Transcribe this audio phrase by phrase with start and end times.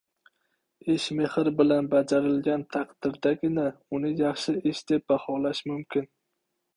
[0.93, 3.65] Ish mehr bilan bajarilgan taqdirdagina
[3.99, 6.09] uni yaxshi ish deb baholash mumkin.